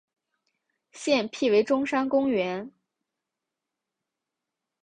[0.91, 2.71] 现辟为中山公园。